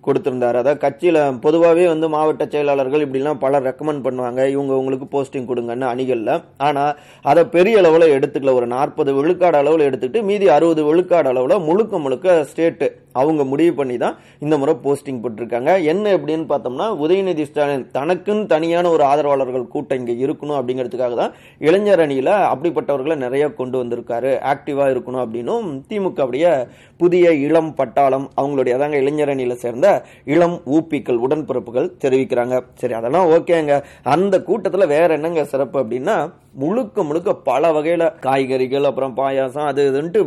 கொடுத்துருந்தார். 0.06 0.58
அதாவது 0.62 0.82
கட்சியில் 0.84 1.20
பொதுவாகவே 1.44 1.84
வந்து 1.92 2.08
மாவட்ட 2.14 2.46
செயலாளர்கள் 2.54 3.04
இப்படிலாம் 3.06 3.42
பலர் 3.44 3.66
ரெக்கமெண்ட் 3.68 4.04
பண்ணுவாங்க. 4.06 4.40
இவங்க 4.54 4.72
உங்களுக்கு 4.80 5.08
போஸ்டிங் 5.14 5.48
கொடுங்கன்னு 5.50 5.86
அணிகளில். 5.92 6.34
ஆனால் 6.68 6.96
அதை 7.32 7.44
பெரிய 7.56 7.82
அளவில் 7.82 8.14
எடுத்துக்கல. 8.16 8.54
ஒரு 8.60 8.68
நாற்பது 8.76 9.12
விழுக்காடு 9.20 9.58
அளவில் 9.62 9.86
எடுத்துக்கிட்டு 9.88 10.26
மீதி 10.30 10.48
அறுபது 10.56 10.84
விழுக்காடு 10.88 11.30
அளவில் 11.34 11.64
முழுக்க 11.68 11.98
முழுக்க 12.06 12.36
ஸ்டேட்டு 12.50 12.88
அவங்க 13.20 13.42
முடிவு 13.52 13.72
பண்ணி 13.78 13.96
தான் 14.02 14.14
இந்த 14.44 14.54
முறை 14.60 14.74
போஸ்டிங் 14.84 15.18
போட்டிருக்காங்க. 15.22 15.70
என்ன 15.92 16.04
எப்படின்னு 16.16 16.46
பார்த்தோம்னா 16.52 16.86
உதயநிதி 17.04 17.44
ஸ்டாலின் 17.48 17.84
தனக்குன்னு 17.96 18.44
தனியான 18.52 18.90
ஒரு 18.94 19.02
ஆதரவாளர்கள் 19.08 19.66
கூட்டம் 19.74 19.98
இங்கே 20.00 20.14
இருக்கணும் 20.24 20.58
அப்படிங்கிறதுக்காக 20.58 21.16
தான் 21.20 21.34
இளைஞர் 21.66 22.02
அணியில் 22.04 22.32
அப்படிப்பட்டவர்களை 22.52 23.16
நிறைய 23.24 23.44
கொண்டு 23.60 23.76
வந்திருக்காரு. 23.82 24.32
ஆக்டிவாக 24.52 24.94
இருக்கணும் 24.94 25.22
அப்படின்னும் 25.24 25.66
திமுக 25.90 26.24
அப்படியே 26.26 26.52
புதிய 27.00 27.34
இளம் 27.46 27.72
பட்டாளம் 27.80 28.26
அவங்களுடைய 28.40 28.78
அதாங்க 28.78 28.98
இளைஞர் 29.04 29.34
அணியில் 29.34 29.62
சேர்ந்த 29.64 29.88
இளம் 30.34 30.56
ஊப்பிக்கள் 30.76 31.22
உடன்பிறப்புகள் 31.26 31.88
தெரிவிக்கிறாங்க. 32.04 32.58
சரி 32.80 32.96
அதெல்லாம் 33.00 33.30
ஓகேங்க. 33.36 33.76
அந்த 34.14 34.42
கூட்டத்தில் 34.48 34.92
வேற 34.94 35.08
என்னங்க 35.18 35.44
சிறப்பு 35.52 35.78
அப்படின்னா 35.82 36.16
முழுக்க 36.62 37.02
முழுக்க 37.08 37.34
பல 37.50 37.70
வகையில 37.76 38.06
காய்கறிகள் 38.24 38.88
அப்புறம் 38.88 39.16
பாயாசம் 39.16 39.68
அது 39.70 39.82
இதுன்ட்டு 39.92 40.20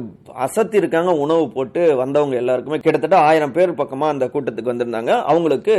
அசத்தி 0.46 0.76
இருக்காங்க. 0.82 1.12
உணவு 1.26 1.44
போட்டு 1.58 1.82
வந்தவங்க 1.96 2.36
எல்லாருக்குமே. 2.36 2.80
கிட்டத்தட்ட 2.86 3.18
ஆயிரம் 3.30 3.56
பேர் 3.58 3.80
பக்கமா 3.82 4.08
அந்த 4.14 4.28
கூட்டத்துக்கு 4.34 4.74
வந்திருந்தாங்க. 4.74 5.14
அவங்களுக்கு 5.32 5.76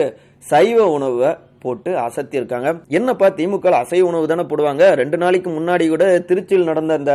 சைவ 0.53 0.79
உணவை 0.97 1.31
போட்டு 1.65 1.91
அசத்தி 2.05 2.37
இருக்காங்க. 2.41 2.69
என்னப்பா 2.99 3.27
திமுக 3.39 3.71
அசைவ 3.83 4.09
உணவு 4.11 4.27
தானே 4.33 4.45
போடுவாங்க? 4.51 4.85
ரெண்டு 5.01 5.17
நாளைக்கு 5.23 5.51
முன்னாடி 5.51 5.85
கூட 5.89 6.05
திருச்சியில் 6.29 6.69
நடந்த 6.71 6.93
அந்த 7.01 7.15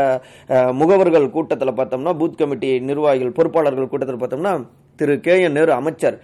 முகவர்கள் 0.80 1.28
கூட்டத்தில் 1.36 1.78
பார்த்தோம்னா 1.80 2.14
பூத் 2.22 2.40
கமிட்டி 2.42 2.72
நிர்வாகிகள் 2.90 3.38
பொறுப்பாளர்கள் 3.38 3.92
கூட்டத்தில் 3.92 4.22
பார்த்தோம்னா 4.24 4.54
திரு 5.00 5.16
கே 5.28 5.36
என் 5.46 5.58
நேரு 5.58 5.74
அமைச்சர் 5.74 6.18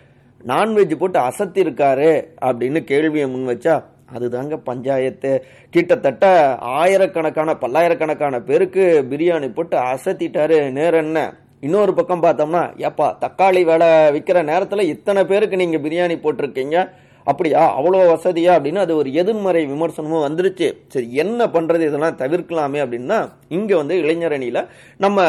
நான்வெஜ் 0.46 0.98
போட்டு 0.98 1.20
அசத்திருக்காரு 1.20 2.28
அப்படின்னு 2.42 2.84
கேள்வியை 2.84 3.30
முன் 3.30 3.48
வச்சா 3.48 3.84
அதுதாங்க 4.16 4.58
பஞ்சாயத்து. 4.58 5.46
கிட்டத்தட்ட 5.70 6.56
ஆயிரக்கணக்கான 6.58 7.54
பல்லாயிரக்கணக்கான 7.54 8.42
பேருக்கு 8.42 9.06
பிரியாணி 9.10 9.54
போட்டு 9.54 9.78
அசத்திட்டாரு. 9.78 10.72
நேரம் 10.72 11.06
என்ன? 11.06 11.34
இன்னொரு 11.60 11.94
பக்கம் 11.94 12.24
பார்த்தோம்னா 12.24 12.78
ஏப்பா 12.78 13.18
தக்காளி 13.22 13.64
வேலை 13.66 13.88
விற்கிற 13.88 14.44
நேரத்தில் 14.44 14.80
இத்தனை 14.80 15.26
பேருக்கு 15.26 15.56
நீங்கள் 15.56 15.82
பிரியாணி 15.82 16.18
போட்டிருக்கீங்க? 16.18 16.90
அப்படியா? 17.24 17.82
அவ்வளோ 17.82 17.98
வசதியா? 17.98 18.52
அப்படின்னு 18.58 18.76
அது 18.76 18.96
ஒரு 18.96 19.14
எதிர்மறை 19.14 19.66
விமர்சனமும் 19.66 20.26
வந்துருச்சு. 20.28 20.74
சரி 20.88 21.14
என்ன 21.14 21.46
பண்ணுறது 21.46 21.86
இதெல்லாம் 21.88 22.18
தவிர்க்கலாமே 22.18 22.82
அப்படின்னா 22.84 23.30
இங்கே 23.48 23.76
வந்து 23.76 23.98
இளைஞர் 23.98 24.68
நம்ம 24.98 25.26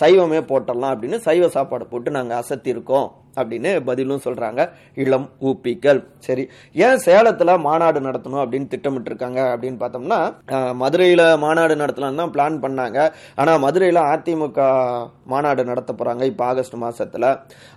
சைவமே 0.00 0.40
போட்டலாம் 0.40 0.94
அப்படின்னு 0.94 1.16
சைவ 1.16 1.48
சாப்பாடு 1.48 1.86
போட்டு 1.86 2.10
நாங்கள் 2.10 2.38
அசத்தி 2.38 2.66
இருக்கோம் 2.66 3.12
அப்படின்னு 3.40 3.72
பதிலும் 3.90 4.24
சொல்றாங்க. 4.26 4.60
இளம் 5.04 5.28
ஊப்பிகள் 5.48 6.02
சரி 6.28 6.46
ஏன் 6.86 7.02
சேலத்துல 7.08 7.58
மாநாடு 7.68 8.00
நடத்தணும் 8.08 8.42
அப்படின்னு 8.44 8.72
திட்டமிட்டு 8.74 9.12
இருக்காங்க 9.12 9.40
அப்படின்னு 9.54 9.80
பார்த்தோம்னா 9.84 10.22
மதுரையில் 10.82 11.06
மதுரையில 11.08 11.24
மாநாடு 11.42 11.74
நடத்தலாம் 11.80 12.20
தான் 12.20 12.32
பிளான் 12.34 12.56
பண்ணாங்க. 12.62 12.98
ஆனா 13.40 13.52
மதுரையில 13.64 14.00
அதிமுக 14.14 14.58
மாநாடு 15.32 15.62
நடத்த 15.70 15.90
போறாங்க 15.98 16.22
இப்ப 16.30 16.42
ஆகஸ்ட் 16.50 16.76
மாசத்துல. 16.84 17.24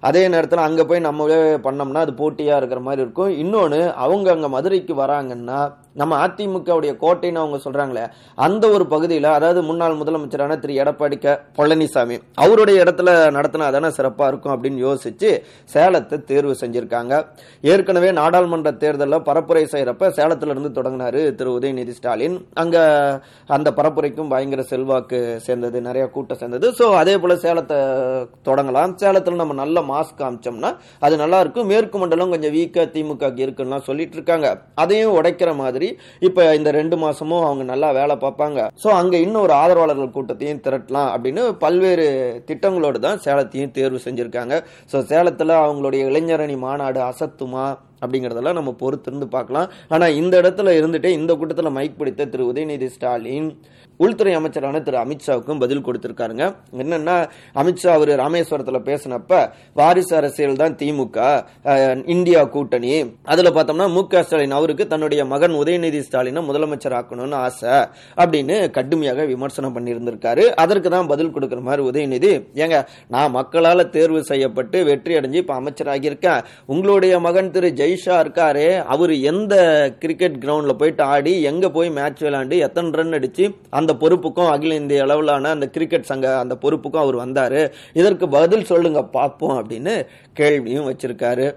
அதே 0.08 0.24
நேரத்தில் 0.34 0.65
அங்க 0.68 0.82
போய் 0.89 1.06
நம்மளே 1.08 1.38
பண்ணோம்னா 1.68 2.03
அது 2.06 2.13
போட்டியா 2.22 2.58
இருக்கிற 2.62 2.82
மாதிரி 2.88 3.06
இருக்கும். 3.06 3.32
இன்னொன்று 3.44 3.82
அவங்க 4.06 4.27
அங்க 4.36 4.50
மதுரைக்கு 4.56 4.96
வராங்கன்னா 5.03 5.60
நம்ம 6.00 6.17
அதிமுகவுடைய 6.25 6.91
கோட்டைன்னு 7.03 7.41
அவங்க 7.41 7.57
சொல்றாங்களே 7.63 8.03
அந்த 8.45 8.65
ஒரு 8.75 8.86
பகுதியில் 8.93 9.27
அதாவது 9.38 9.62
முன்னாள் 9.69 9.98
முதலமைச்சரான 10.01 10.57
திரு. 10.63 10.74
எடப்பாடி 10.83 11.17
க. 11.24 11.36
பழனிசாமி 11.57 12.17
அவருடைய 12.43 12.77
இடத்துல 12.83 13.10
நடத்தினா 13.38 13.67
தானே 13.75 13.89
சிறப்பாக 13.98 14.29
இருக்கும் 14.31 14.53
அப்படின்னு 14.55 14.79
யோசிச்சு 14.88 15.31
சேலத்தை 15.74 16.19
தேர்வு 16.31 16.55
செஞ்சிருக்காங்க. 16.62 17.13
ஏற்கனவே 17.71 18.12
நாடாளுமன்ற 18.19 18.71
தேர்தலில் 18.83 19.25
பரப்புரை 19.29 19.65
செய்கிறப்ப 19.74 20.12
சேலத்திலிருந்து 20.19 20.71
தொடங்கினாரு 20.77 21.21
திரு. 21.39 21.51
உதயநிதி 21.60 21.95
ஸ்டாலின். 22.00 22.38
அங்கே 22.63 22.83
அந்த 23.57 23.69
பரப்புரைக்கும் 23.79 24.31
பயங்கர 24.36 24.62
செல்வாக்கு 24.71 25.19
சேர்ந்தது 25.48 25.81
நிறைய 25.89 26.05
கூட்டம் 26.15 26.41
சேர்ந்தது. 26.41 26.67
ஸோ 26.79 26.88
அதே 27.01 27.15
போல 27.24 27.36
சேலத்தை 27.45 27.79
தொடங்கலாம். 28.50 28.95
சேலத்தில் 29.03 29.41
நம்ம 29.41 29.60
நல்ல 29.63 29.81
மாஸ்க் 29.91 30.19
காமிச்சோம்னா 30.21 30.71
அது 31.05 31.15
நல்லா 31.24 31.39
இருக்கும். 31.43 31.69
மேற்கு 31.74 31.98
மண்டலம் 32.01 32.33
கொஞ்சம் 32.36 32.55
வீக்காக 32.57 32.88
திமுக 32.95 33.33
இருக்குன்னா 33.45 33.79
சொல்லிட்டு 33.89 34.17
இருக்காங்க. 34.19 34.48
அதையும் 34.83 35.15
உடைக்கிற 35.19 35.51
மாதிரி 35.62 35.80
இப்ப 36.27 36.47
இந்த 36.59 36.71
ரெண்டு 36.79 36.97
மாசமும் 37.03 37.45
அவங்க 37.47 37.63
நல்லா 37.71 37.91
வேலை 38.00 38.17
பார்ப்பாங்க. 38.25 38.59
சோ 38.83 38.89
அங்க 39.01 39.15
இன்னும் 39.25 39.45
ஒரு 39.47 39.55
ஆதரவாளர்கள் 39.61 40.15
கூட்டத்தையும் 40.17 40.63
திரட்டலாம் 40.65 41.11
அப்படின்னு 41.13 41.43
பல்வேறு 41.65 42.07
திட்டங்களோடு 42.50 43.00
தான் 43.07 43.21
சேலத்தையும் 43.27 43.75
தேர்வு 43.77 44.01
செஞ்சிருக்காங்க. 44.07 44.57
சோ 44.93 45.00
சேலத்துல 45.13 45.55
அவங்களுடைய 45.67 46.03
இளைஞரணி 46.11 46.57
மாநாடு 46.65 47.01
அசத்துமா 47.11 47.65
அப்படிங்கறதெல்லாம் 48.03 48.57
நம்ம 48.57 48.71
பொறுத்திருந்து 48.79 49.27
பார்க்கலாம். 49.35 49.67
ஆனா 49.93 50.05
இந்த 50.21 50.33
இடத்துல 50.41 50.71
இருந்துட்டு 50.79 51.09
இந்த 51.17 51.31
கூட்டத்தில் 51.39 51.75
மைக் 51.75 52.00
பிடித்த 52.00 52.25
திரு. 52.25 52.43
உதயநிதி 52.51 52.88
ஸ்டாலின் 52.95 53.50
உள்துறை 54.05 54.34
அமைச்சரான 54.39 54.81
திரு 54.88 54.98
அமித்ஷாவுக்கும் 55.03 55.62
பதில் 55.63 55.84
கொடுத்திருக்காருங்க. 55.88 56.46
என்னன்னா 56.84 57.15
அமித்ஷா 57.62 57.89
அவர் 57.98 58.12
ராமேஸ்வரத்தில் 58.24 58.86
பேசினப்ப 58.89 59.31
வாரிசு 59.79 60.13
அரசியல் 60.20 60.60
தான் 60.63 60.77
திமுக 60.81 61.17
இந்தியா 62.15 62.41
கூட்டணி. 62.55 62.93
அதுல 63.34 63.51
பார்த்தோம்னா 63.58 63.88
மு 63.96 64.03
க 64.12 64.24
ஸ்டாலின் 64.27 64.58
அவருக்கு 64.60 64.86
தன்னுடைய 64.93 65.22
மகன் 65.34 65.55
உதயநிதி 65.62 66.01
ஸ்டாலினை 66.08 66.43
முதலமைச்சர் 66.50 66.98
ஆக்கணும்னு 67.00 67.38
ஆசை 67.46 67.75
அப்படின்னு 68.22 68.55
கடுமையாக 68.77 69.25
விமர்சனம் 69.34 69.75
பண்ணியிருந்திருக்காரு. 69.77 70.46
அதற்கு 70.63 70.89
தான் 70.96 71.10
பதில் 71.12 71.34
கொடுக்குற 71.36 71.62
மாதிரி 71.70 71.84
உதயநிதி 71.89 72.31
ஏங்க 72.63 72.77
நான் 73.15 73.36
மக்களால் 73.38 73.84
தேர்வு 73.96 74.20
செய்யப்பட்டு 74.31 74.77
வெற்றி 74.89 75.13
அடைஞ்சு 75.20 75.41
இப்போ 75.43 75.55
அமைச்சராகி 75.62 76.10
இருக்கேன் 76.12 76.41
உங்களுடைய 76.74 77.13
மகன் 77.27 77.51
திரு 77.55 77.70
ஜெய்ஷா 77.81 78.17
இருக்காரு 78.24 78.65
அவர் 78.96 79.13
எந்த 79.31 79.53
கிரிக்கெட் 80.03 80.41
கிரவுண்டில் 80.43 80.79
போயிட்டு 80.81 81.03
ஆடி 81.13 81.34
எங்கே 81.51 81.70
போய் 81.77 81.96
மேட்ச் 81.98 82.24
விளையாண்டு 82.25 82.58
எத்தனை 82.67 82.98
ரன் 83.00 83.17
அடிச்சு 83.20 83.46
அந்த 83.79 83.90
அந்த 83.91 84.00
பொறுப்புக்கும் 84.03 84.50
அகில 84.51 84.75
இந்திய 84.81 85.05
அளவிலான 85.05 85.50
அந்த 85.55 85.67
கிரிக்கெட் 85.75 86.10
சங்க 86.10 86.27
அந்த 86.41 86.55
பொறுப்புக்கும் 86.63 87.03
அவர் 87.03 87.15
வந்தாரு. 87.24 87.62
இதற்கு 88.00 88.25
பதில் 88.36 88.69
சொல்லுங்க 88.71 89.00
பார்ப்போம் 89.15 89.55
அப்படின்னு 89.60 89.93
கேள்வியும் 90.39 90.88
வச்சிருக்காரு. 90.89 91.48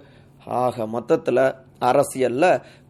ஆக 0.62 0.86
மொத்தத்தில் 0.94 1.46
அரசியல்ல 1.90 2.44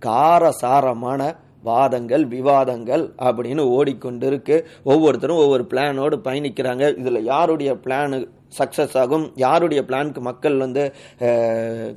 காரசாரமான 0.07 1.21
வாதங்கள் 1.69 2.25
விவாதங்கள் 2.37 3.05
அப்படின்னு 3.27 3.63
ஓடிக்கொண்டிருக்கு. 3.77 4.57
ஒவ்வொருத்தரும் 4.93 5.43
ஒவ்வொரு 5.45 5.67
பிளானோடு 5.73 6.17
பயணிக்கிறாங்க. 6.29 6.87
இதில் 7.03 7.29
யாருடைய 7.33 7.73
பிளானு 7.85 8.19
சக்ஸஸ் 8.59 8.97
ஆகும்? 9.03 9.25
யாருடைய 9.43 9.81
பிளானுக்கு 9.87 10.21
மக்கள் 10.27 10.57
வந்து 10.65 10.83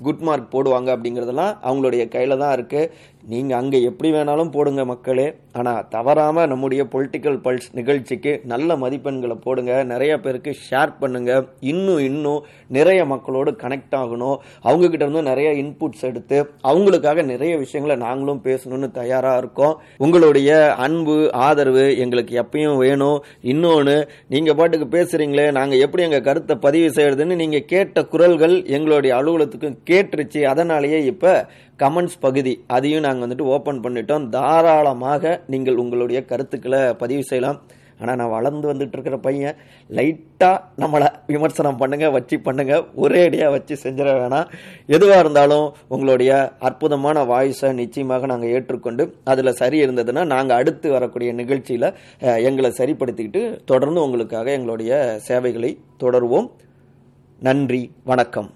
குட் 0.06 0.24
மார்க் 0.28 0.54
போடுவாங்க 0.54 0.90
அப்படிங்கிறதெல்லாம் 0.96 1.52
அவங்களுடைய 1.68 2.04
கையில் 2.16 2.42
தான் 2.44 2.56
இருக்குது 2.58 2.90
நீங்க 3.26 3.56
அங்க 3.56 3.78
எப்படி 3.78 4.12
வேணாலும் 4.12 4.52
போடுங்க 4.52 4.86
மக்களே. 4.86 5.34
ஆனா 5.52 5.82
தவறாம 5.82 6.46
நம்முடைய 6.46 6.84
பொலிட்டிக்கல் 6.84 7.38
பல்ஸ் 7.46 7.68
நிகழ்ச்சிக்கு 7.72 8.42
நல்ல 8.44 8.76
மதிப்பெண்களை 8.76 9.36
போடுங்க. 9.42 9.84
நிறைய 9.84 10.20
பேருக்கு 10.20 10.56
ஷேர் 10.70 10.94
பண்ணுங்க. 11.00 11.46
இன்னும் 11.60 11.98
இன்னும் 11.98 12.44
நிறைய 12.68 13.06
மக்களோடு 13.06 13.52
கனெக்ட் 13.52 13.96
ஆகணும். 13.96 14.38
அவங்க 14.62 14.90
கிட்ட 14.90 15.06
இருந்து 15.06 15.24
நிறைய 15.24 15.50
இன்புட்ஸ் 15.64 16.02
எடுத்து 16.02 16.50
அவங்களுக்காக 16.64 17.24
நிறைய 17.24 17.58
விஷயங்களை 17.58 18.08
நாங்களும் 18.08 18.42
பேசணும்னு 18.44 18.92
தயாரா 18.92 19.38
இருக்கோம். 19.38 19.78
உங்களுடைய 19.98 20.76
அன்பு 20.76 21.34
ஆதரவு 21.34 21.98
எங்களுக்கு 21.98 22.42
எப்பயும் 22.42 22.78
வேணும். 22.78 23.24
இன்னொன்னு 23.44 24.08
நீங்க 24.28 24.54
பாட்டுக்கு 24.54 24.98
பேசுறீங்களே 24.98 25.52
நாங்க 25.52 25.76
எப்படி 25.76 26.04
எங்க 26.04 26.22
கருத்தை 26.22 26.56
பதிவு 26.56 26.88
செய்யறதுன்னு 26.88 27.36
நீங்க 27.36 27.60
கேட்ட 27.60 28.06
குரல்கள் 28.06 28.64
எங்களுடைய 28.66 29.16
அலுவலகத்துக்கும் 29.16 29.78
கேட்டுருச்சு. 29.90 30.44
அதனாலேயே 30.44 31.06
இப்போ 31.06 31.48
கமெண்ட்ஸ் 31.82 32.22
பகுதி 32.26 32.54
அதையும் 32.76 33.06
நாங்கள் 33.06 33.26
வந்துட்டு 33.26 33.50
ஓப்பன் 33.56 33.82
பண்ணிட்டோம். 33.86 34.28
தாராளமாக 34.36 35.34
நீங்கள் 35.54 35.82
உங்களுடைய 35.84 36.20
கருத்துக்களை 36.32 36.80
பதிவு 37.02 37.26
செய்யலாம். 37.32 37.60
ஆனால் 38.02 38.18
நான் 38.20 38.34
வளர்ந்து 38.36 38.66
வந்துட்டு 38.70 38.96
இருக்கிற 38.96 39.16
பையன் 39.26 39.56
லைட்டாக 39.98 40.58
நம்மளை 40.82 41.08
விமர்சனம் 41.34 41.80
பண்ணுங்க 41.82 42.08
வச்சு 42.16 42.36
பண்ணுங்க 42.48 42.74
ஒரே 43.04 43.22
அடியாக 43.28 43.54
வச்சு 43.56 43.76
செஞ்சிட 43.84 44.10
வேணாம். 44.20 44.50
எதுவாக 44.96 45.24
இருந்தாலும் 45.24 45.66
உங்களுடைய 45.96 46.32
அற்புதமான 46.70 47.24
வாய்ஸை 47.32 47.72
நிச்சயமாக 47.82 48.30
நாங்கள் 48.34 48.54
ஏற்றுக்கொண்டு 48.58 49.06
அதில் 49.34 49.58
சரி 49.62 49.80
இருந்ததுன்னா 49.86 50.26
நாங்கள் 50.34 50.60
அடுத்து 50.60 50.90
வரக்கூடிய 50.98 51.32
நிகழ்ச்சியில் 51.42 51.90
எங்களை 52.50 52.72
சரிப்படுத்திக்கிட்டு 52.82 53.44
தொடர்ந்து 53.74 54.06
உங்களுக்காக 54.06 54.54
எங்களுடைய 54.60 55.02
சேவைகளை 55.30 55.74
தொடருவோம். 56.04 56.50
நன்றி 57.50 57.84
வணக்கம். 58.12 58.52